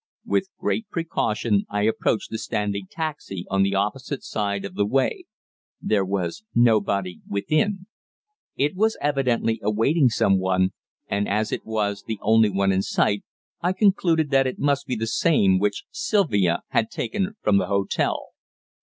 [0.25, 5.25] With great precaution I approached the standing taxi on the opposite side of the way.
[5.79, 7.85] There was nobody within.
[8.55, 10.71] It was evidently awaiting some one,
[11.05, 13.23] and as it was the only one in sight
[13.61, 18.29] I concluded that it must be the same which Sylvia had taken from the hotel.